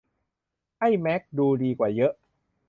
[0.79, 2.13] ไอ้แม็กดูดีกว่าเยอะ